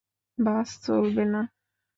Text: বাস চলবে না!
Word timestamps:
বাস 0.37 0.69
চলবে 0.85 1.23
না! 1.33 1.41